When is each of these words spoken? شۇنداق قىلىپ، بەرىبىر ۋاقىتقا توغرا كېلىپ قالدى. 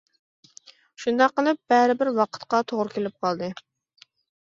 شۇنداق 1.03 1.35
قىلىپ، 1.37 1.61
بەرىبىر 1.75 2.13
ۋاقىتقا 2.19 2.65
توغرا 2.73 2.97
كېلىپ 2.99 3.25
قالدى. 3.27 3.55